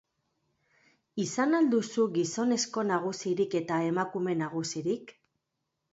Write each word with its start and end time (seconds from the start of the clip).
Izan 1.23 1.53
al 1.57 1.67
duzu 1.75 2.07
gizonezko 2.17 2.87
nagusirik 2.93 3.59
eta 3.63 3.81
emakume 3.93 4.37
nagusirik? 4.45 5.15